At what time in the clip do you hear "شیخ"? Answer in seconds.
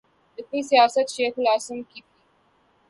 1.15-1.33